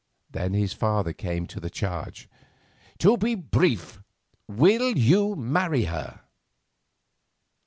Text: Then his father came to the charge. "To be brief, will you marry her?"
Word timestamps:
Then 0.31 0.55
his 0.55 0.73
father 0.73 1.13
came 1.13 1.45
to 1.45 1.59
the 1.59 1.69
charge. 1.69 2.27
"To 2.97 3.17
be 3.17 3.35
brief, 3.35 4.01
will 4.47 4.97
you 4.97 5.35
marry 5.35 5.83
her?" 5.83 6.21